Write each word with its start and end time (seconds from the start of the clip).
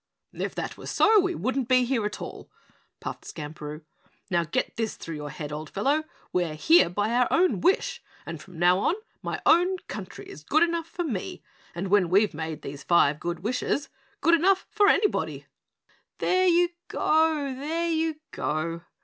"If 0.33 0.55
that 0.55 0.77
were 0.79 0.87
so, 0.87 1.19
we 1.19 1.35
wouldn't 1.35 1.67
be 1.67 1.85
here 1.85 2.07
at 2.07 2.19
all," 2.19 2.49
puffed 2.99 3.23
Skamperoo. 3.23 3.83
"Now 4.31 4.43
get 4.45 4.75
this 4.75 4.95
through 4.95 5.17
your 5.17 5.29
head, 5.29 5.51
old 5.51 5.69
fellow. 5.69 6.05
We 6.33 6.43
are 6.45 6.55
here 6.55 6.89
by 6.89 7.11
our 7.11 7.27
own 7.29 7.61
wish 7.61 8.01
and 8.25 8.41
from 8.41 8.57
now 8.57 8.79
on 8.79 8.95
my 9.21 9.39
own 9.45 9.77
country 9.87 10.25
is 10.27 10.43
good 10.43 10.63
enough 10.63 10.87
for 10.87 11.03
me 11.03 11.43
and 11.75 11.89
when 11.89 12.09
we've 12.09 12.33
made 12.33 12.63
these 12.63 12.81
five 12.81 13.19
good 13.19 13.41
wishes 13.41 13.89
good 14.21 14.33
enough 14.33 14.65
for 14.71 14.87
anybody!" 14.87 15.45
"There 16.17 16.47
you 16.47 16.69
go! 16.87 17.53
There 17.55 17.91
you 17.91 18.15
go!" 18.31 18.81